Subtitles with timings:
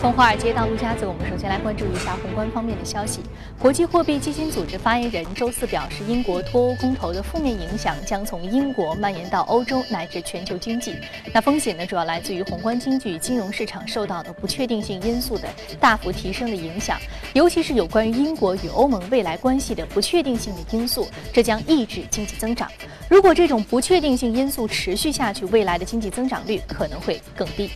[0.00, 3.20] 从华尔街到陆家嘴，我们首先来关注一下宏观方面的消息。
[3.58, 10.94] 国际货币基金组织发言人周四表示，英国脱欧公投的负面影响将从英国蔓延到欧洲乃至全球经济。
[11.34, 15.46] 那风险呢，主要来自于宏观经济、金融市场受到的不确定性因素的
[15.78, 16.98] 大幅提升的影响，
[17.34, 22.72] 尤其是有关于英国与欧盟未来关系的不确定性的因素，这将抑制经济增长。
[23.10, 27.68] 如果这种不确定性因素持续下去，未来的经济增长率可能会更低。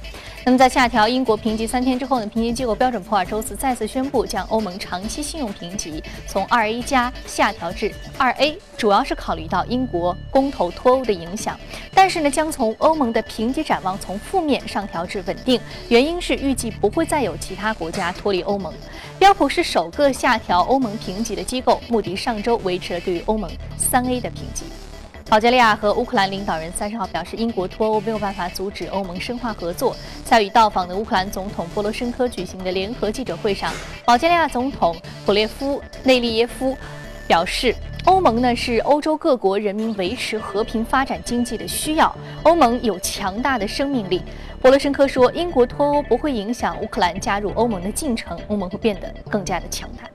[0.46, 2.26] 那么，在下调英国评级三天之后呢？
[2.26, 11.58] 评级机构标准普尔周四再次宣布，将欧盟长期信用评级从二 A 加下调至二 A，主要是考虑到英国公投脱欧的影响。
[11.94, 18.70] 但是呢，将从欧盟的评级展望从负面上调至稳定，原因是预计不会再有其他国家脱离欧盟。
[19.18, 24.66] 标普是首个下调欧盟评级的机构，穆迪上周维持了对于欧盟三 A 的评级。
[25.28, 29.96] 保加利亚和乌克兰领导人三十号表示，英国脱欧没有办法阻止欧盟深化合作。
[30.24, 33.72] 在与到访的乌克兰总统波罗申科举行的联合记者会上，
[34.04, 36.76] 保加利亚总统普列夫内利耶夫
[37.26, 44.22] 表示，欧盟呢是欧洲各国人民维持和平发展经济的需要，欧盟有强大的生命力。
[44.60, 50.08] 波罗申科说，英国脱欧不会影响乌克兰加入欧盟的进程，欧盟会变得更加的强大。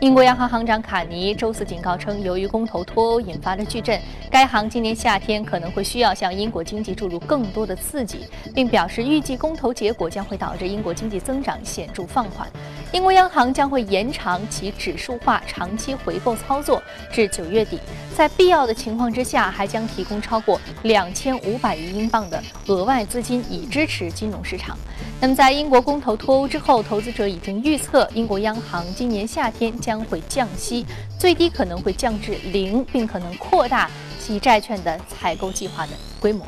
[0.00, 8.20] 英国央行行长卡尼周四警告称，由于公投脱欧引发的巨震，该行今年夏天可能会需要向英国经济注入更多的刺激，
[8.54, 12.48] 并表示预计公投结果将会导致英国经济增长显著放缓。
[12.92, 17.78] 英国央行将会延长其指数化长期回购操作至九月底，
[18.16, 24.76] 在必要的情况之下，还将提供超过两千五百亿英镑的额外资金以支持金融市场。
[25.20, 30.84] 那么，在英国公投脱欧之后，投资者已经预测英国央行今年夏天将会降息，
[31.16, 33.88] 最低可能会降至零，并可能扩大
[34.18, 36.44] 其债券的采购计划的规模。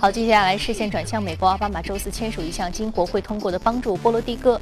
[0.00, 4.60] 好，接下来视线转向美国，奥巴马周四签署一项经国会通过的帮助波罗的哥。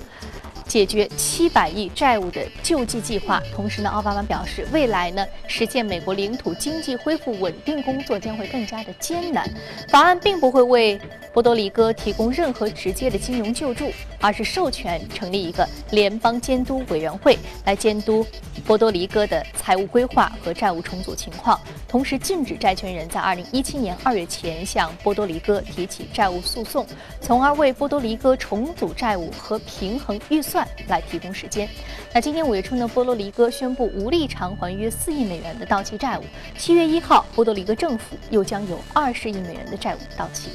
[0.67, 3.43] 解决七百亿债务的救济计划。
[3.55, 9.49] 同时呢，奥巴马表示，未来呢，实现美国领土经济恢复稳定工作将会更加的艰难。
[9.89, 11.01] 法案并不会为
[11.33, 18.25] 波多黎各提供任何直接的金融救助，而是授权成立一个联邦监督委员会来监督
[18.65, 26.87] 波多黎各的财务规划和债务重组情况，同时禁止债权人在二零一七年二月前向波多黎各提起债务诉讼，
[27.21, 30.54] 从而为波多黎各重组债务和平衡预算。
[30.55, 31.69] 算来提供时间。
[32.13, 36.23] 那今天五月初呢，波多黎各宣布无力偿还约四亿美元的到期债务。
[36.57, 40.51] 七月一号，波多黎各政府又将有二十亿美元的债务到期。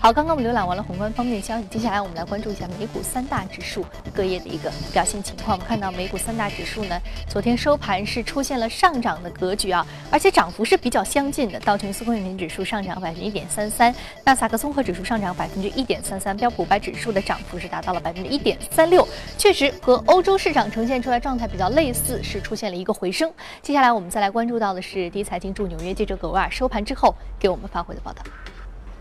[0.00, 5.56] 好，刚刚我们浏览完了宏观方面的消息，接下来我们来关注一下美股三大指数各业的一个表现情况。
[5.56, 6.96] 我们看到美股三大指数呢，
[7.28, 11.58] 昨天收盘是出现了上涨的格局啊，而且涨幅是比较相近的。
[11.60, 13.92] 道琼斯工业平指数上涨百分之一点三三，
[14.24, 23.28] 纳斯达克综合指数上涨百分之一点三三，标普五百指数的涨幅是达到了百分之一点三六，确实和欧洲市场呈现出来状态比较类似，是出现了一个回升。
[23.62, 28.22] 接下来我们再来关注到的是第一财经驻纽约记者葛维尔收盘之后给我们发回的报道。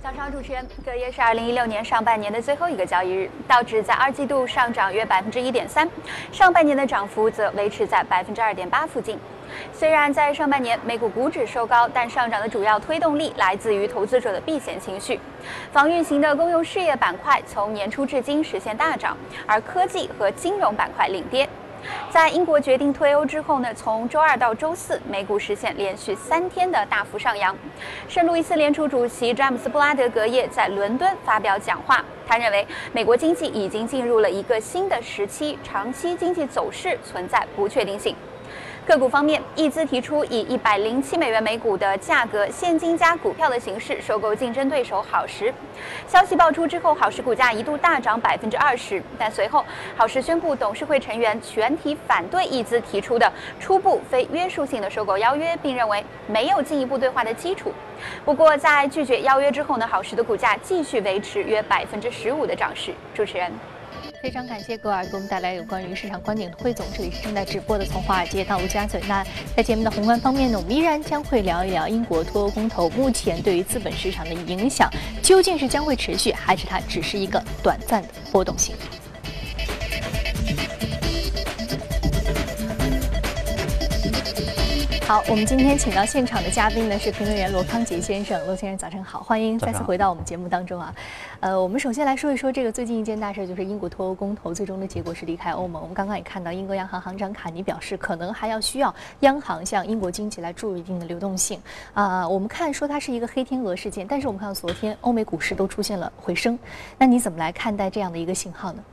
[0.07, 5.85] 早上，主持人，隔夜是二零一六年上半年的最后一个交易日，道指在二季度上涨约百分之一点三，
[6.31, 9.19] 上半年的涨幅则维持在百分之二点八附近。
[9.73, 15.19] 虽然在上半年美股股指收高，但上涨的主要推动力来自于投资者的避险情绪，
[15.73, 21.49] 防御型的公用事业板块从年初至今实现大涨，而科技和金融板块领跌。
[22.09, 27.55] 在英国决定脱欧之后呢，从周二到周四，美股实现连续三天的大幅上扬。
[28.07, 38.15] 圣路易斯联储主席詹姆斯布拉德格耶在伦敦发表讲话，他认为美国经济已经进入了一个新的时期，长期经济走势存在不确定性。
[38.87, 45.53] 个股方面，易资提出以一百零七美元每股的价格，现金加股票的形式收购竞争对手好时。
[46.07, 49.65] 消息爆出之后，好时股价一度大涨百分之二十，但随后
[49.97, 57.73] 好时宣布董事会成员全体反对易资提出的初步非约束性的收购邀约，并认为没有进一步对话的基础。
[58.23, 62.93] 不过，在拒绝邀约之后呢，好时的股价继续维持约百分之十五的涨势。
[63.13, 63.51] 主持人。
[64.19, 66.83] 非常感谢格尔给我们带来有关于市场观点的汇总。
[66.95, 68.99] 这里是正在直播的《从华尔街到陆家嘴》。
[69.07, 69.23] 那
[69.55, 74.89] 在节目的宏观方面呢，我们依然将会聊一聊英国脱欧公投目前对于资本市场的影响，
[75.21, 78.75] 究竟是将会持续，还是它只是一个短暂的波动性？
[85.05, 90.93] 好，我们今天请到现场的嘉宾呢是评论员罗康杰先生，罗先生早晨好，欢迎再次回到我们节目当中啊。
[91.39, 95.79] 呃，我们首先来说一说这个最近一件大事，就是英国脱欧公投最终的结果是离开欧盟。
[95.79, 101.59] 我们刚刚也看到，英国央行行长卡尼表示，可能还要需要央行向英国经济来注入一定的流动性
[101.93, 102.27] 啊。
[102.27, 106.57] 我们看说它是一个黑天鹅事件，但是我们看到昨天欧美股市都出现了回升，
[106.97, 108.83] 那你怎么来看待这样的一个信号呢？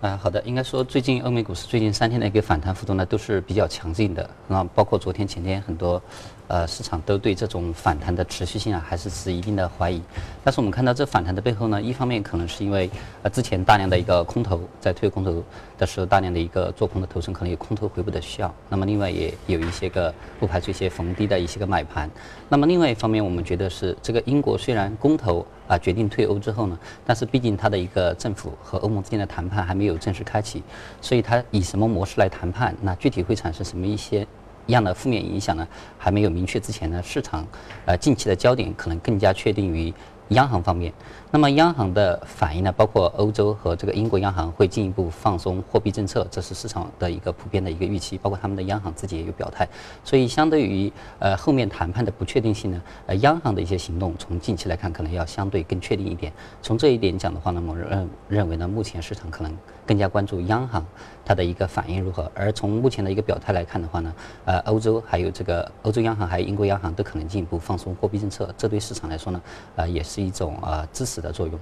[0.00, 6.02] 啊，好的，应该说最近欧美股市最近三天的一个反弹幅度呢都是比较强劲的，那包括昨天前天很多，
[6.46, 10.02] 呃，市场都对这种反弹的持续性啊还是持一定的怀疑。
[10.42, 12.90] 但是我们看到这反弹的背后呢，一方面可能是因为
[13.22, 15.42] 呃之前大量的一个空头在推空头
[15.78, 18.54] 的时候，大量的一个做空的头寸可能有空头回补的需要。
[18.68, 22.10] 那么另外也有一些个不排除一些逢低的一些个买盘。
[22.48, 30.62] 那么另外一方面，我们觉得是这个英国虽然公投啊决定退欧之后呢，但是毕竟它的一个政府和欧盟之间的谈判还没有正式开启，
[31.00, 34.26] 所以它以什么模式来谈判，那具体会产生什么一些
[34.66, 35.66] 样的负面影响呢？
[35.98, 37.46] 还没有明确之前呢，市场
[37.86, 39.92] 呃近期的焦点可能更加确定于。
[40.28, 40.90] 央行方面，
[41.34, 42.70] 那么央行的反应呢？
[42.70, 48.16] 包括欧洲和这个英国央行会进一步放松货币政策，这是市场的一个普遍的一个预期。
[48.16, 49.68] 包括他们的央行自己也有表态，
[50.04, 56.32] 所以相对于呃后面谈判的不确定性呢，呃 央行的一些行动从近期来看可能要相对更确定一点。
[56.62, 59.52] 从这一点讲的话呢，我认认为呢，目前市场可能
[59.84, 60.86] 更加关注央行
[61.24, 62.30] 它的一个反应如何。
[62.32, 64.14] 而从目前的一个表态来看的话呢，
[64.44, 69.42] 呃欧洲还有这个欧洲央行还有英国央行都可能进一步放松货币政策，这对市场来说呢，
[69.74, 70.24] 呃也是。
[70.24, 71.58] 一种啊支持的作用，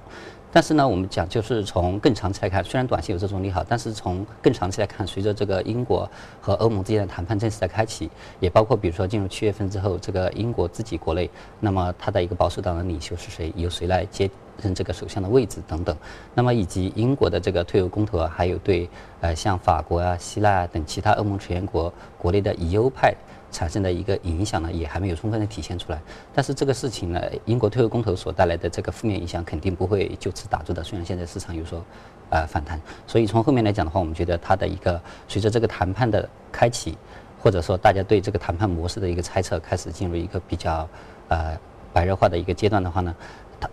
[0.53, 6.07] 但是呢，我们讲就是从更长期来看，虽然短期有这种利好，但是从更长期来看，随着这个英国
[6.41, 8.11] 和欧盟之间的谈判正式的开启，
[8.41, 11.31] 也包括比如说进入七月份之后，这个英国自己国内，
[11.61, 14.29] 那么它的一个保守党的领袖是谁，由谁来接
[14.61, 15.97] 任这个首相的位置等等，
[16.35, 23.15] 那么以及英国的这个退欧公投啊，还有对呃像法国啊、希腊啊等其他欧盟成员国国内的疑欧派。
[23.53, 26.01] 产生的一个影响呢，也还没有充分的体现出来。
[26.35, 30.83] 但是这个事情呢，英国退欧公投所带来的这个负面影响肯定不会就此打住的。
[30.83, 31.85] 虽然现在市场有所
[32.31, 36.97] 呃反弹，所以从后面来讲的话，我们觉得它的一个随着这个谈判的开启，
[37.41, 40.89] 或者说大家对这个谈判模式的一个猜测开始进入一个比较
[41.29, 41.57] 呃
[41.93, 43.15] 白热化的一个阶段的话呢。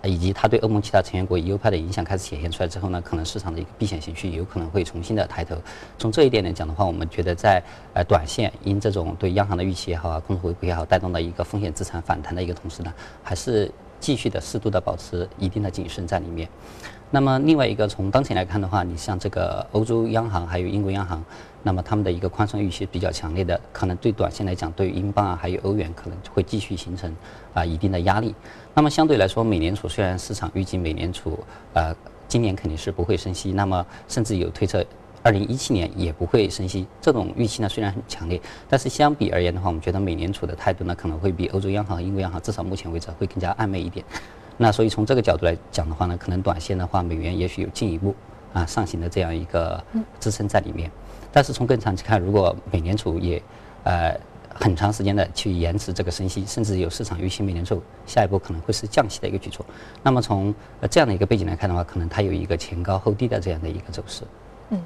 [0.04, 5.56] 以及它对欧盟其他成员国以右派的影响开始显现出来之后呢，可能市场的一个避险情绪有可能会重新的抬头。
[5.98, 7.62] 从这一点来讲的话，我们觉得在
[7.94, 12.94] 呃短线因这种对央行的预期也好啊，空头回补也好带动的一个风险资产反弹的一个同时呢，
[13.24, 16.48] 还是继续的适度的保持一定的谨慎在里面。
[17.12, 21.24] 那么另外一个从当前来看的话，你像这个欧洲央行还有英国央行，
[21.64, 27.12] 那么他们的一个宽松预期比较强烈的，可能对短线来讲，对于英镑啊还有欧元可能会继续形成
[27.52, 28.36] 啊一定的压力。
[28.80, 31.38] 那么相对来说，美联储虽然市场预计美联储
[31.74, 31.94] 呃
[32.30, 34.82] 今年肯定是不会升息，那么甚至有推测
[35.22, 38.40] 二零一七年也不会升息，这种预期呢虽然很强烈，
[38.70, 44.06] 但是相比而言的话，我们觉得美联储的态度呢可能会比欧洲央行英国央行至少目前为止会更加暧昧一点。
[44.56, 48.16] 那所以从这个角度来讲的话呢，可能短线的话，美元也许有进一步
[48.54, 49.84] 啊上行的这样一个
[50.22, 50.90] 支撑在里面。
[51.34, 53.44] 但是从更长期看，如果美联储也
[53.84, 54.18] 呃
[54.54, 59.66] 很长时间的去延迟这个升息，甚至有市场预期美联储下一步可能会是降息的一个举措，
[60.04, 60.54] 那么从
[60.90, 64.24] 这样的一个背景来看的话，可能它有一个前高后低的这样的一个走势。
[64.70, 64.82] 嗯。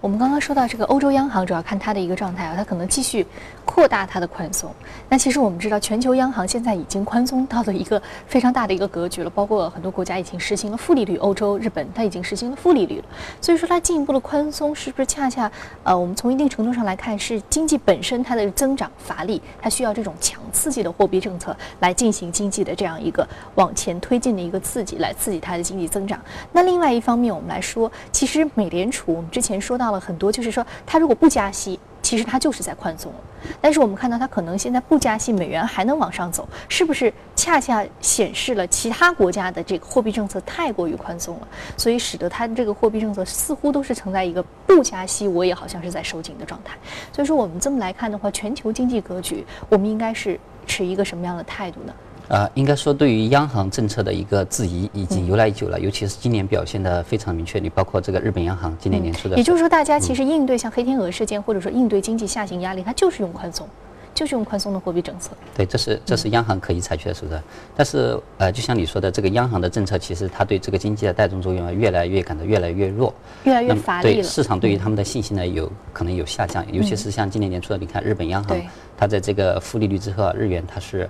[0.00, 3.26] 我们刚刚说到这个欧洲央行，主要看它的一个状态啊，它可能继续
[3.64, 4.72] 扩大它的宽松。
[5.08, 13.04] 那其实我们知道，全球央行现在已经宽松到了一个非常大的一个格局了，包括很多国家已经实行了负利率，欧洲、日本它已经实行了负利率了。
[13.40, 15.50] 所以说，它进一步的宽松是不是恰恰
[15.82, 23.26] 呃，我们从一定程度上来看，是经济本身它的增长乏力，它需要这种强刺激的货币政策来进行经济的这样一个
[23.56, 26.18] 往前推进的一个刺激，来刺激它的经济增长。
[26.52, 29.57] 那另外一方面，我们来说，其实美联储我们之前。
[29.60, 33.12] 说到了很多，就是说，它如果不加息，其实它就是在宽松。
[33.60, 41.48] 但是我们看到，它可能现在不加息，美元还能往上走，是不是恰恰显示了其他国家的这个货币政策太过于宽松了？
[41.76, 46.76] 所以使得它这个货币政策似乎都是存在一个不加息，我也好像是在收紧的状态。
[47.12, 51.94] 所以说，我们这么来看的话，全球经济格局，我们应该是持一个什么样的态度呢？
[52.28, 57.58] 呃，应该说对于央行政策的一个质疑已经由来已久了，尤其是今年表现的非常明确。
[57.58, 63.66] 你包括这个日本央行今年年初的，也就是说，大家其实应对像黑天鹅事件，或者说应对经济下行压力，它就是用宽松，
[64.12, 65.30] 就是用宽松的货币政策。
[65.56, 67.42] 对，这是这是央行可以采取的手段。
[67.74, 74.14] 但是呃，就像你说的，这个央行的政策其实它对这个经济的带动作用啊，越来越感到越来越弱，越来越乏力了。
[74.16, 78.60] 对市场对于他们的信心呢，有可能有下降，尤其是像今年年初的，你看日本央行，
[78.98, 81.08] 它在这个负利率之后啊，日元它是。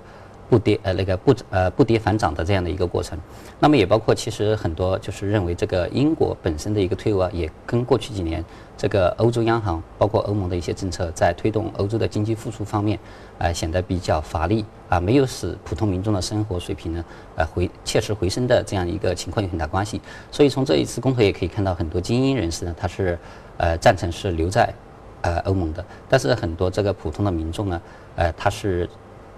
[0.49, 3.17] 不跌呃那个不呃不跌反涨的这样的一个过程，
[3.59, 8.43] 那么也包括其实很多就是认为这个英国本身的一个退欧啊，也跟过去几年
[8.75, 12.97] 这个欧洲央行包括欧盟的一些政策在推动欧洲的经济复苏方面，
[13.37, 20.01] 呃显得比较乏力啊，没有使普通民众的生活水平呢呃回切实回升的这样一个情况有很大关系。
[20.31, 23.19] 所以从这一次公投也可以看到很多精英人士呢，他是
[23.57, 24.73] 呃赞成是留在
[25.21, 27.81] 呃欧盟的，但是很多这个普通的民众呢，
[28.15, 28.89] 呃他是。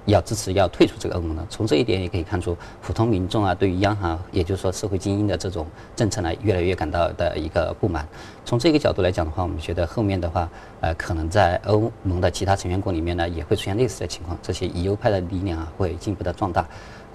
[0.05, 1.45] 要支持要退出这个欧盟呢。
[1.49, 5.65] 从这一点也可以看出，普通民众啊对于央行，也就是说社会精英的这种
[5.95, 8.07] 政策呢，越来越感到的一个不满。
[8.43, 14.37] 从这个角度来讲的话，我们觉得后面的话，呃，可能在欧盟的其他成员国里面呢，也会出现类似的情况。
[14.41, 16.65] 这些以右派的力量啊，会进一步的壮大，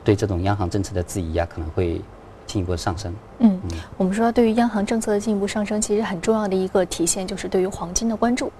[0.05, 2.01] 对这种央行政策的质疑啊，可能会
[2.47, 3.13] 进一步上升。
[3.41, 3.61] 嗯，
[3.97, 8.53] 我们说对于央行政策的进一步上升，其实很重要的一个体现就是对于黄金的关注。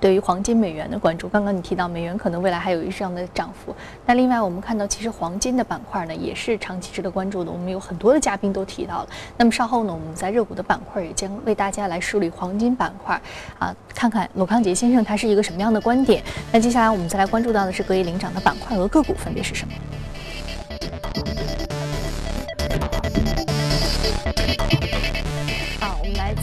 [0.00, 3.74] 对于黄金、美元的关注，刚刚你提到美元可能未来还有一这样的涨幅。
[4.04, 7.50] 那另外我们看到，其实黄金的板块呢也是长期值得关注的。
[7.50, 9.08] 我们有很多的嘉宾都提到了。
[9.36, 13.20] 那么稍后呢，我们在热股的板块也将为大家来梳理黄金板块，
[13.58, 16.22] 啊，看看罗康杰先生他是一个什么样的观点。
[16.52, 19.72] 那接下来我们再来关注到的是隔夜领涨的板块和个股分别是什么？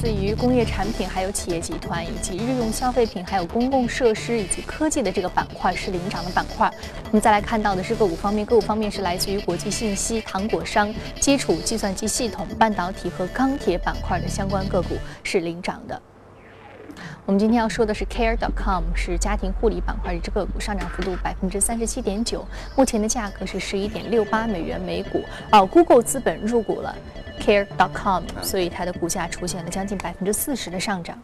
[0.04, 6.70] 自于工业产品、还有企业集团，以及日用消费品、还有公共设施以及科技的这个板块是领涨的板块。
[7.06, 16.02] 我们再来看到的是个股方面，个股方面是来自于国际信息、糖果商、基础计算机系统、半导体和钢铁板块的相关个股是领涨的。
[17.26, 25.24] 我们今天要说的是 Care.com，是家庭护理板块的这个股，上涨幅度百分之三十七点九，目前的价格是十一点六八美元每股。
[25.54, 26.94] 哦，Google 资本入股了。
[27.40, 31.18] Care.com，所以它的股价出现了将近百分之四十的上涨。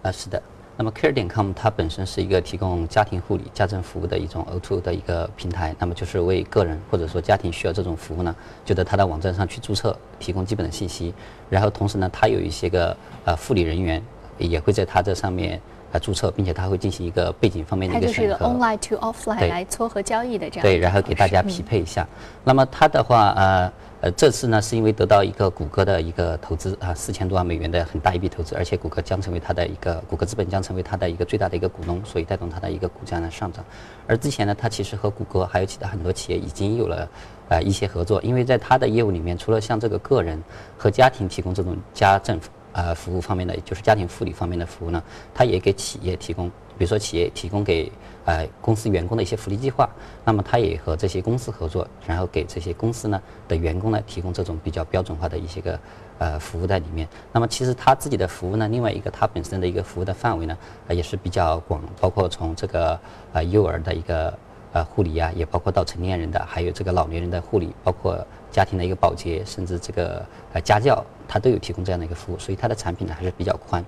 [0.00, 0.42] 啊，是的。
[0.76, 5.76] 那么 Care.com 它本身是一个提供家庭护理、家政服务的一种 O2O 的一个平台。
[5.78, 8.34] 那么就是为个人或者说家庭需要这种服务呢，
[8.64, 11.14] 就在它的网站上去注册，提供基本的信息。
[11.50, 12.96] 然后同时呢，它有一些个
[13.26, 14.02] 呃护理人员
[14.38, 15.60] 也会在它这上面
[15.92, 18.36] 啊注册，并且它会进行一个背景方面的一个审核。
[18.36, 20.62] 它就是 online to offline 来撮合交易的这样。
[20.62, 22.06] 对，然后给大家匹配一下。
[22.42, 23.72] 那么它的话呃。
[24.00, 33.64] 呃，这次呢是因为得到一个谷歌的一个投资啊，四千多万美元的很大一笔投资，而且谷歌将成为它的一个谷歌资本将成为它的一个最大的一个股东，所以带动它的一个股价呢上涨。
[34.06, 37.08] 而之前呢，它其实和谷歌还有其他很多企业已经有了
[37.48, 40.38] 呃一些合作，因为在它的业务里面，除了像这个个人
[40.76, 42.38] 和家庭提供这种家政
[42.74, 45.02] 呃服务方面的，就是家庭护理方面的服务呢，
[45.32, 46.50] 它也给企业提供。
[46.76, 47.88] 比如说，企业提供给
[48.24, 49.88] 呃公司员工的一些福利计划，
[50.24, 55.78] 那么它也和这些公司合作，然后给这些公司呢的员工呢提供这种比较标准化的一些个
[56.18, 57.08] 呃服务在里面。
[57.30, 62.98] 那么其实它自己的服务呢，另外一个它本身的一个服务的范围呢，也是比较广，包括从这个
[63.32, 64.36] 呃幼儿的一个
[64.74, 68.18] 呃护理啊，也包括到成年人的，还有这个老年人的护理，包括
[68.50, 73.82] 家庭的一个保洁，甚至这个呃家教，它都有提供这样的一个服务，所以它的产品呢还是比较宽。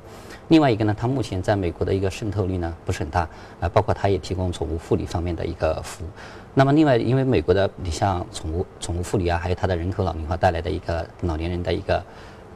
[0.47, 3.29] 另外一个呢，它目前在美国的一个渗透率呢不是很大，
[3.61, 6.09] 啊，包括它也提供宠物护理方面的一个服务。
[6.55, 12.01] 那么另外，因为美国的你像宠物宠物护理啊，还有它的人口老龄化带来的一个老年人的一个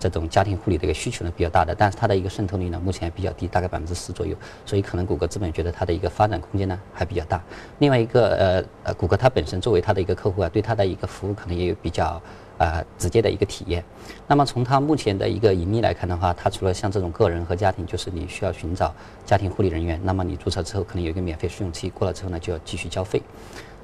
[0.01, 7.41] 这种家庭护理的一个需求呢比较大的，但是它的一个渗透率呢目前比较低，大概百分之十左右，所以可能谷歌资本觉得它的一个发展空间呢还比较大。
[7.79, 12.21] 另外一个呃呃，谷歌它本身作为它的一个客户啊，对它的一个服务可能也有比较。
[12.61, 13.83] 啊，直接的一个体验。
[14.27, 23.23] 那么从它目前的一个盈利来看的话，它除了像这种个人和家庭，就是你需要寻找家庭护理人员，那么你注册之后可能有一个免费试用期，过了之后呢就要继续交费。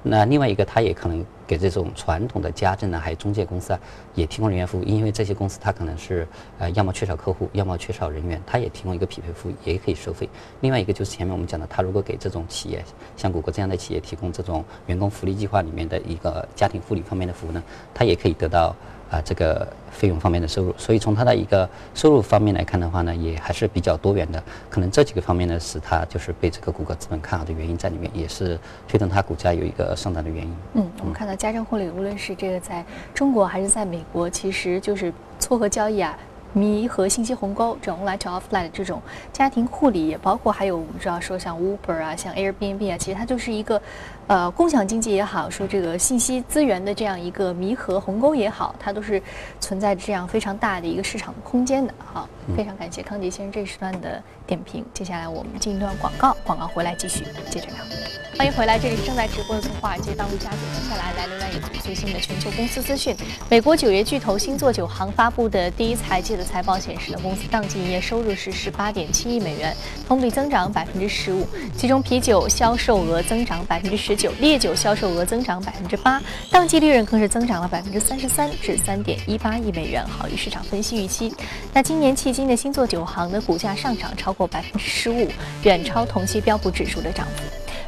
[0.03, 3.81] 那另外一个，他也可能给这种传统的家政呢，还有中介公司啊，
[4.15, 6.27] 也提供人员服务，因为这些公司它可能是
[6.59, 10.29] 呃，要么缺少客户，要么缺少人员，它也提供一个匹配服务，也可以收费。
[10.61, 12.85] 另外一个就是前面我们讲的，他如果给这种企业，
[13.17, 17.63] 像谷歌这样的企业提供这种员工福利计划里面的一个家庭护理方面的服务呢，
[17.93, 18.75] 他也可以得到。
[19.11, 24.43] 啊，这个费用方面的收入，所以从它的一个收入方面来看的话呢，也还是比较多元的。
[24.69, 28.59] 可能这几个方面呢，使它就是被这个谷歌资本看好的原因在里面，也是
[28.89, 30.57] 推动它股价有一个上涨的原因。
[30.75, 32.85] 嗯，我们看到家政护理，无论是这个在
[33.15, 36.19] 中国还是在美国，其实就是撮合交易啊。
[36.57, 43.83] 弥合信息鸿沟，这种 online to offline 的这种家庭护理，也包括还有我们知道说像 Uber 啊，像 Airbnb 啊，其实它就是一个，
[44.27, 49.23] 呃，共享经济也好，说这个信息资源的这样一个弥合鸿沟也好，它都是
[49.61, 51.93] 存在这样非常大的一个市场空间的。
[51.99, 54.83] 好，非常感谢康迪先生这一时段的点评。
[54.95, 58.26] 接下来我们进一段广告，广告回来继续接着聊。
[58.39, 60.59] 欢迎回来，这里是正在直播的从华尔街到陆家嘴。
[60.75, 63.17] 接下来来浏览一组最新的全球公司资讯。
[63.49, 66.45] 美国九月巨头星座酒行发布的第一财季的。
[66.45, 69.75] 财报显示，呢公司当季营业收入是十八点七亿美元，
[70.07, 71.47] 同比增长百分之十五。
[71.77, 81.35] 其中，啤酒销售额增长百分之十九，烈酒销售额增长百分之八，当季利润更是增长了百分之三十三，至三点一八亿美元，好于市场分析预期。
[81.73, 85.27] 那今年迄今的星座酒行的股价上涨超过百分之十五，
[85.63, 87.43] 远超同期标普指数的涨幅。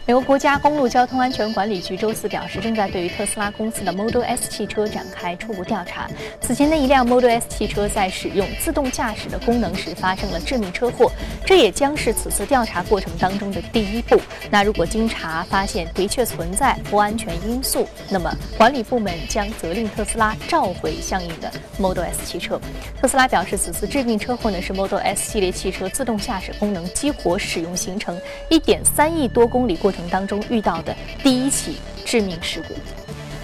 [0.09, 6.09] 美国国家公路交通安全管理局周四表示，正在对于特斯拉公司的 Model S 汽车展开初步调查。
[6.41, 11.13] 此前的一辆 Model S 汽车在使用自动驾驶的功能时发生了致命车祸，
[11.45, 14.19] 这也将是此次调查过程当中的第一步。
[14.51, 22.59] 那如果经查发现的确存在不安全因素，那么管理部门将责令特斯拉召回相应的 Model S 汽车。
[22.99, 29.98] 特斯拉表示，此次致命车祸呢是 Model S 系列汽车自动驾驶功能激活使用行程1.3亿多公里过程。
[30.11, 32.75] 当中遇到的第一起致命事故。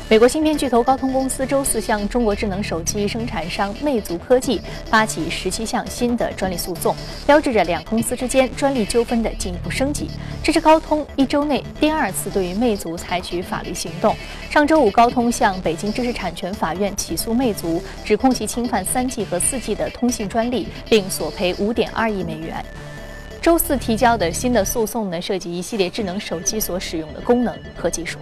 [0.07, 6.95] 美国芯片巨头高通公司周四向中国智能手机生产商魅族科技发起十七项新的专利诉讼，
[7.25, 10.11] 标志着两公司之间专利纠纷的进一步升级。
[10.43, 14.15] 这是高通一周内第二次对于魅族采取法律行动。
[14.51, 22.63] 上周五，高通向北京知识产权法院起诉魅族，指控其侵犯三 G 和四 G 的通信专利，并索赔五点二亿美元。
[23.45, 28.19] 周四提交的新的诉讼呢，涉及一系列智能手机所使用的功能和技术。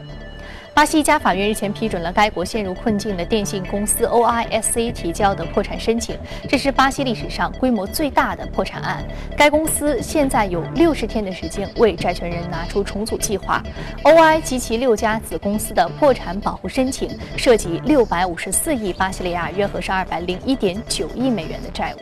[0.75, 6.17] 巴西一家法院日前批准了该国陷入困境的电信公司 OISC 提交的破产申请，
[6.49, 9.05] 这是巴西历史上规模最大的破产案。
[9.37, 13.63] 该公司现在有六十天的时间为债权人拿出重组计划。
[14.03, 21.99] OI 及其六家子公司的破产保护申请涉及六百五十四亿巴西里亚，约合是二百零一点九亿美元的债务。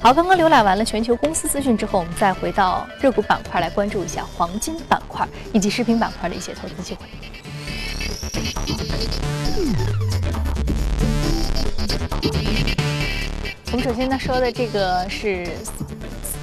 [0.00, 7.00] 好，刚刚浏览完了全球公司资讯之后，我们再回到热股板块来关注一下黄金板块以及食品板块的一些投资机会。
[13.70, 15.46] 我们首先呢说的这个是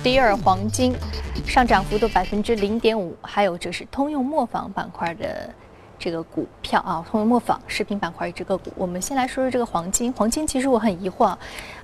[0.04, 0.96] ster 黄金，
[1.46, 5.54] 上涨幅度百分之零点五，还有就是通用磨坊板块的。
[6.06, 8.72] 这个股票啊，通用磨坊食品板块一只个股。
[8.76, 10.14] 我们先来说说这个黄金。
[10.14, 11.36] 黄金其实我很疑惑，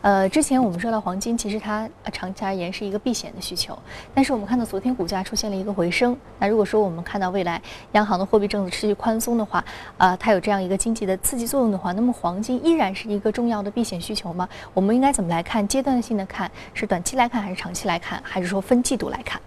[0.01, 3.75] 呃，之前我们说到黄金，其实它长期而言是一个避险的需求。
[4.13, 6.15] 但是我们看到昨天股价出现了一个回升。
[6.37, 7.59] 那如果说我们看到未来
[7.93, 9.65] 央行的货币政策持续宽松的话，
[9.97, 14.47] 啊，它有这样一个经济的刺激作用的话，那么黄金依然是一个重要的避险需求吗？
[14.75, 15.67] 我们应该怎么来看？
[15.67, 19.41] 阶段性的看，是短期来看还是长期来看，还是说分季度来看？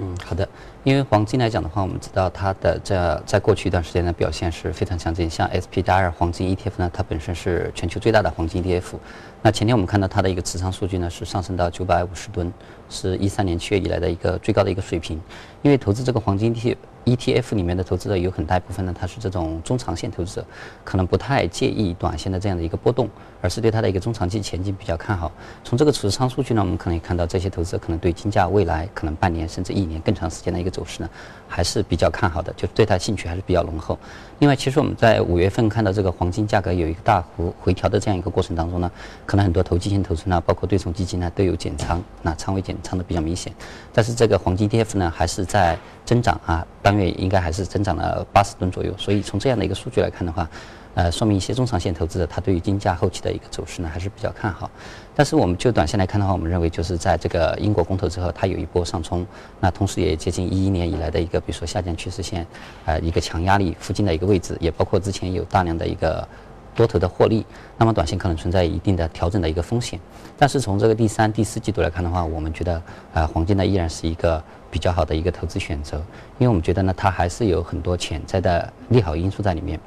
[0.00, 0.48] 嗯，好的。
[0.84, 5.28] 因为黄金来讲的话，我们知道它的这在过去一段时间的表现是非常强劲。
[5.28, 8.94] 像 SPDR 黄金 ETF 呢，它本身是全球最大的黄金 ETF。
[9.42, 12.52] 那前天我们看到它的一个持仓数据呢，是上升到九百五十吨，
[12.88, 15.20] 是一三年七月以来的一个最高的一个水平。
[15.62, 20.44] 因为投资这个黄金 T ETF 里面的投资者有很大一部分呢，他是这种中长线投资者，
[20.84, 23.08] 可能不太介意短线的这样的一个波动，
[23.40, 25.32] 而是对它的一个中长期前景比较看好。
[25.64, 31.08] 从这个持仓数据呢，我们可以看到这些投资者可能对金价未来可能半年甚至一年更长时间的一个走势呢，
[31.48, 33.98] 还是比较看好的，就对它兴趣还是比较浓厚。
[34.40, 38.90] 另外，其实我们在五月份看到这个黄金价格有一个大幅回调的这样一个过程当中呢，
[39.24, 43.50] 可能很多投机性投资呢，包括对冲基金呢都有减仓，那仓位减仓的比较明显。
[43.94, 48.94] 但是这个黄金 ETF 呢，还是在增长啊，当月应该还是增长了八十吨左右。
[48.96, 50.48] 所以从这样的一个数据来看的话，
[50.94, 54.70] 呃，说明一些中长线投资者他对于金价后期的一个走势呢还是比较看好。
[55.16, 59.26] 但是我们就短线来看的话，我们认为就是在这个英国公投之后，它有一波上冲，
[59.58, 62.46] 那同时也接近一一年以来的一个比如说下降趋势线，
[62.84, 66.26] 呃，一个强压力附近的一个位置，也包括之前有大量的一个。
[66.74, 67.44] 多头的获利，
[67.76, 69.98] 那么短线可能存在一定的调整的一个风险，
[70.38, 72.80] 但是从这个第三、第四季度来看的话，我们觉得
[73.12, 75.96] 啊，黄金呢依然是一个比较好的一个投资选择，
[76.38, 79.78] 因为我们觉得呢，它还是有很多潜在的利好因素在里面，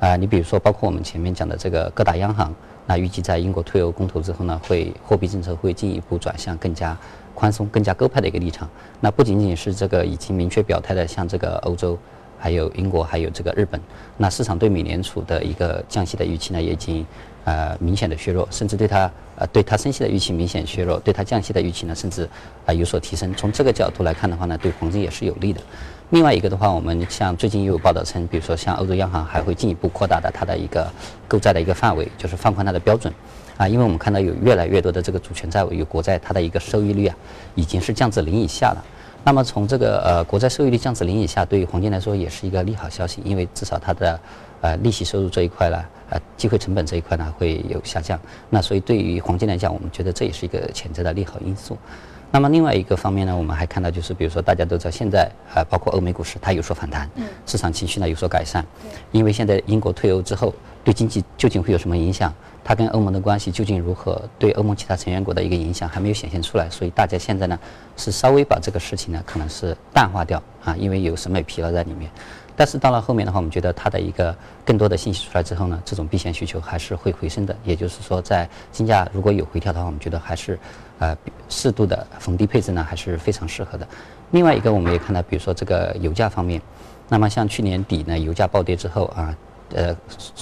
[0.00, 2.54] 啊，你比如说包括我们前面讲的这个各大央行，
[2.86, 6.96] 那预计在英国退欧公投之后呢，会货币政策会进一步转向更加
[7.34, 8.68] 宽松、更加鸽派的一个立场，
[9.00, 11.98] 那不仅仅是这个已经明确表态的，像这个欧洲。
[12.44, 13.80] 还有英国，还有这个日本，
[14.18, 17.06] 那市场对美联储的一个降息的预期呢，也已经
[17.44, 22.28] 呃明显的削弱，甚至对它呃对它升息的预期明显削弱，对它降息的预期呢，甚至
[22.66, 23.32] 啊有所提升。
[23.32, 25.60] 从这个角度来看的话呢，对黄金也是有利的。
[26.10, 30.86] 另外一个的话，我们像最近也有报道称，比如说像欧洲央行还会进一步扩大的它的一个
[31.26, 33.10] 购债的一个范围，就是放宽它的标准
[33.56, 37.16] 啊，因为我们看到有越来越多的这个主权债务有国债，它的一个收益率啊
[37.54, 38.84] 已经是降至零以下了。
[39.26, 44.20] 那么从这个呃国债收益率降至零以下，对于黄金来说也是一个利好消息，因为至少它的
[44.60, 48.20] 呃利息收入这一块呢，呃机会成本这一块呢会有下降。
[48.50, 51.78] 那所以对于黄金来讲，我们觉得这也是一个潜在的利好因素。
[52.30, 57.08] 那么另外一个方面呢，我们还看到就是，比如说大家都知道现在呃包括欧美股市它有所反弹，
[57.46, 58.62] 市场情绪呢有所改善，
[59.10, 62.34] 因为现在英国退欧之后对经济究竟会有什么影响？
[62.64, 64.20] 它跟欧盟的关系究竟如何？
[64.38, 67.58] 对欧盟其他成员国的一个影响还没有显现出来，所以大家现在呢
[67.96, 72.10] 是稍微把这个事情呢可能是淡化掉啊，因为有审美疲劳在里面。
[72.56, 77.54] 但是到了后面的话，我们觉得它的一个更多的信息出来之后呢，这种避险需求还是会回升的。
[77.64, 80.58] 也就是说，在金价如果有回调的话，我们觉得还是
[81.00, 81.16] 呃
[81.48, 83.86] 适度的逢低配置呢还是非常适合的。
[84.30, 86.62] 另外一个我们也看到，比如说这个油价方面。
[87.08, 89.36] 那么像去年底呢，油价暴跌之后啊。
[89.72, 89.96] 呃，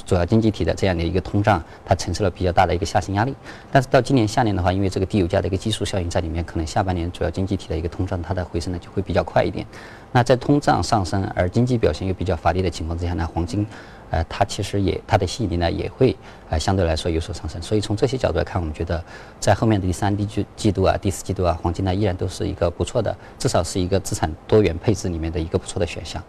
[0.05, 3.35] 主要经济体的这样的一个通胀，它承受了比较大的一个下行压力。
[3.71, 9.67] 但是到今年下年的话，因为这个低油价的一个基数效应在里面，可能下半年主要经济体的一个通胀它的回升呢就会比较快一点。
[10.11, 13.67] 那在通胀上升而经济表现又比较乏力的情况之下呢，黄金，
[14.11, 16.15] 呃，它其实也它的吸引力呢也会
[16.51, 17.63] 呃相对来说有所上升。
[17.63, 19.03] 所以从这些角度来看，我们觉得
[19.41, 26.23] 在后面的第三季季度啊、第四季度啊，黄金呢依然都是一个不错的，至少是一个资产多元配置里面的一个不错的选项。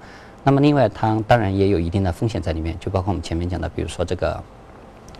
[0.46, 4.44] 那么另外，它当然也有一定的风险在里面，就包括我们前面讲的，比如说这个，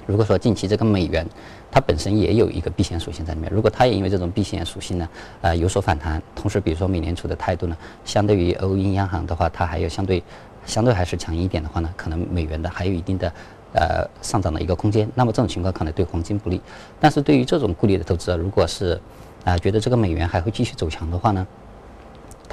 [0.06, 1.26] 如果说近期这个美元，
[1.72, 5.10] 它本身也有一个避险属性在里面，如果它也因为这种避险属性呢，
[5.42, 10.22] 呃有所反弹，同时比如说美联储的态度呢，相对于欧英央行的话，它还有相对
[10.66, 13.34] 相对还是强一点的话呢，可能美元的还有一定的
[13.72, 15.10] 呃上涨的一个空间。
[15.16, 16.60] 那么这种情况可能对黄金不利，
[17.00, 19.00] 但是对于这种顾虑的投资者，如果是
[19.46, 21.48] 啊觉得这个美元还会继续走强的话呢？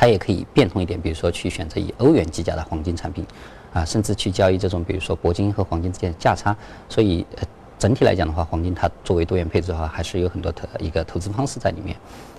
[0.01, 3.23] 它也可以变通一点，比如说去选择以欧元计价的黄金产品，
[3.71, 6.57] 啊，甚至去交易这种比如说铂金和黄金之间的价差。
[6.89, 7.27] 所以
[7.79, 11.95] 整体来讲的话，黄金它作为多元配置的话，还是有很多的一个投资方式在里面。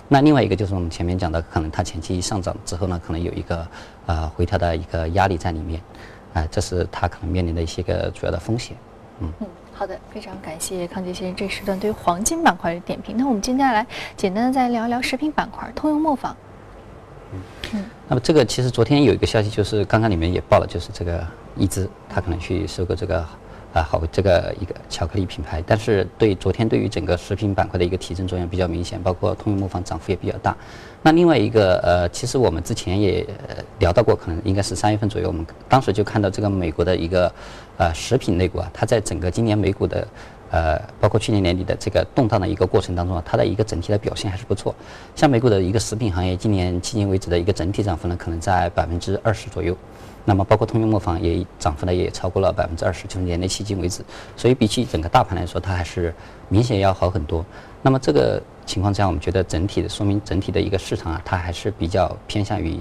[0.08, 3.64] 那另外一个就是我们前面讲的，可能它前期上涨之后呢，可能有一个
[4.06, 5.80] 啊回调的一个压力在里面，
[6.34, 8.76] 啊，这是它可能面临的一些个主要的风险。
[9.20, 13.16] 嗯嗯，好的，非常感谢康杰先生这时段对于黄金板块的点评。
[13.16, 16.36] 那我们接下来简单的再聊一聊食品板块，通用磨坊。
[17.72, 23.18] 嗯，那么这个其实昨天有一个消息，就是刚刚里面也报了，就是这个易芝，它可能去收购这个
[23.72, 30.56] 啊好这个一个巧克力品牌，但是对昨天对于整个食品板块的一个提振作用比较明显，包括通用磨坊涨幅也比较大。
[31.02, 33.26] 那另外一个呃，其实我们之前也
[33.78, 37.32] 聊到过，可能应该是三月份左右，我们当时就看到这个美国的一个
[37.78, 40.06] 呃食品类股啊，它在整个今年美股的。
[40.52, 44.74] 呃，包括去年年底的这个动荡的一个过程当中啊，它的一个整体的表现还是不错。
[45.16, 49.74] 像美股的一个食品行业，今年迄今为止的一个整体涨幅呢，可能在百分之二十左右。
[50.26, 54.04] 那么包括通用磨坊也涨幅呢，也超过了百分之二十，就是年内迄今为止。
[54.36, 56.14] 所以比起整个大盘来说，它还是
[56.50, 57.42] 明显要好很多。
[57.80, 62.78] 那么这个情况下，我们觉得整体的说明整体的一个市场啊，它还是比较偏向于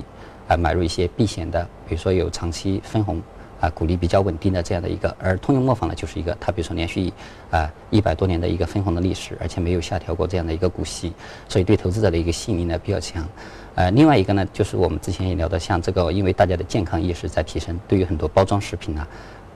[0.50, 3.22] 啊买入一些避险的，比如说有长期分红。
[3.62, 7.14] 啊，股利比较稳定的这样的一个，而通用磨坊呢，就是一个它比如说连续
[7.52, 11.14] 啊一百多年的一个分红的历史，而且没有下调过这样的一个股息，
[11.48, 13.24] 所以对投资者的一个吸引力呢比较强。
[13.76, 19.08] 呃，另外一个呢，就是我们之前也聊到，像这个，因为大家的健康意识在提升，对于很多包装食品啊，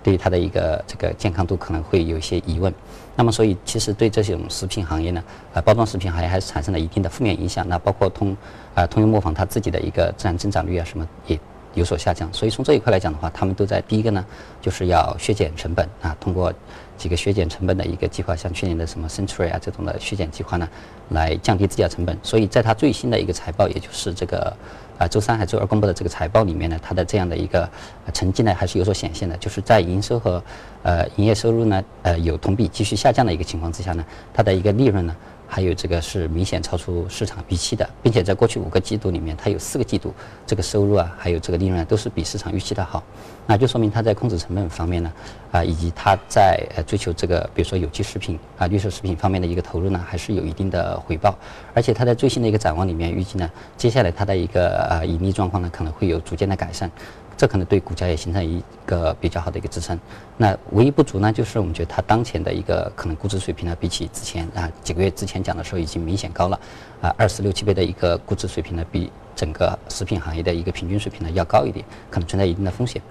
[0.04, 2.72] 对于它的一个这个健康度可能会有一些疑问。
[3.16, 7.68] 那么，所以其实对这种食品行业呢，呃，包装食品行业还是产生了一定的负面影响。
[7.68, 8.38] 那包括通
[8.76, 11.40] 啊通用磨坊它自己的一个自然增长率啊什么也。
[11.76, 14.26] 有所下降，所以从这一块来讲的话，他们都在第一个呢，
[14.62, 16.52] 就是要削减成本啊，通过
[16.98, 20.68] 几个削减成本的一个计划，像去年的什么 Century 啊这种的削减计划呢，
[21.10, 22.18] 来降低自家成本。
[22.24, 24.56] 所以在它最新的一个财报，也就是这个
[24.98, 27.70] 啊周三还周二公布的这个财报里面呢，它的这样的一个
[28.14, 30.42] 成绩呢还是有所显现的，就是在营收和
[30.84, 35.16] 呃营业收入呢呃有同比继续下降的一个情况之下呢，它的一个利润呢。
[35.48, 40.14] 还有这个是明显超出市场预期的，并且在过去五个季度里面，它有四个季度
[40.46, 43.04] 这个收入啊，还有这个利润都是比市场预期的好，
[43.48, 45.12] 那就说明它在控制成本方面呢，
[45.52, 51.36] 啊，以及它在呃追求这个比如说有机食品啊、绿色食品方面的一个投入呢，还是有一定的回报，
[51.74, 56.90] 而且它在最新的一个展望里面预计呢，接下来它的一个呃盈利状况呢，可能会有逐渐的改善。
[57.38, 60.00] 这可能对股价也形成一个比较好的一个支撑。
[60.38, 66.58] 那唯一不足呢，就是我们觉得它当前的一个可能估值水平呢，比起之前啊几个月之前讲的时候已经明显高了，
[67.02, 73.02] 啊二十六七倍的一个估值水平呢，比整个食品行业的一个平均水平呢要高一点，可能存在一定的风险。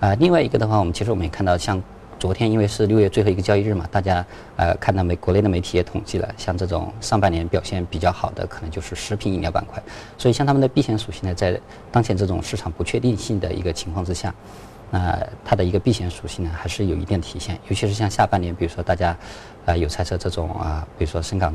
[0.00, 1.82] 啊，另外一个的话，我们其实我们也看到像。
[2.18, 4.24] 昨天因为是六月最后一个交易日嘛，大家
[4.56, 5.14] 呃看到美？
[5.16, 9.80] 国内的媒体也统计了，像这种上半年表现比较好的，可能就是食品饮料板块。
[10.16, 11.60] 所以像他们的避险属性呢，在
[11.92, 14.34] 当前这种市场不确定性的一个情况之下，
[14.90, 17.54] 那它的一个避险属性呢，还是有一定体现。
[17.68, 19.14] 尤其是像下半年，比如说大家
[19.66, 21.54] 呃有猜测这种啊，比如说深港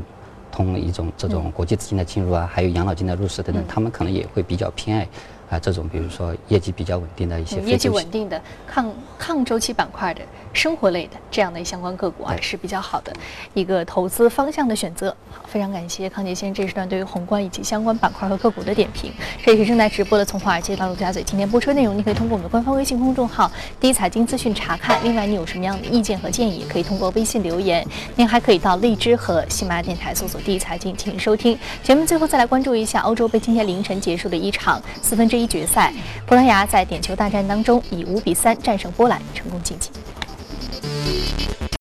[0.52, 5.08] 通一种这种国际资金的进入啊，还有养老金的入市等等，他们可能也会比较偏爱。
[5.52, 10.22] 啊，这种比如说业绩比较稳定的一些，业绩稳定的抗抗周期板块的
[10.54, 13.12] 生活类的这样的相关个股啊，是比较好的
[13.52, 15.14] 一个投资方向的选择。
[15.30, 19.12] 好，非常感谢康杰先生这一时段对于宏观以及相关板块和个股的点评。
[19.44, 24.98] 这也是正在直播的从华尔街到陆家嘴今天播出内容，你可以通过我们的官方微信公众号“第一财经资讯”查看。
[25.04, 27.86] 另外，你有什么样的意见和建议，可以通过微信留言。
[28.16, 32.06] 您还可以到荔枝和喜马拉雅电台搜索“第一财经”进行收听节目。
[32.06, 35.92] 最后再来关注一下欧洲杯今天凌晨结束的一场四分之一一决赛。
[36.26, 39.90] 葡萄牙在点球大战当中以五比三战胜波兰，成功晋级。